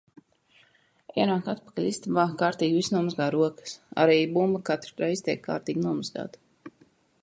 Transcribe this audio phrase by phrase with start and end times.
[1.23, 3.77] Ienāk atpakaļ istabā, kārtīgi visi nomazgā rokas.
[4.05, 6.79] Arī bumba katru reizi tiek kārtīgi nomazgāta.